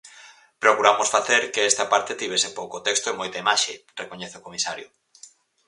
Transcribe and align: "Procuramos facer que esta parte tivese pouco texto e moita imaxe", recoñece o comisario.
"Procuramos 0.63 1.11
facer 1.15 1.41
que 1.53 1.61
esta 1.71 1.85
parte 1.93 2.19
tivese 2.21 2.49
pouco 2.59 2.77
texto 2.87 3.07
e 3.09 3.17
moita 3.19 3.37
imaxe", 3.43 3.73
recoñece 4.01 4.35
o 4.39 4.45
comisario. 4.47 4.87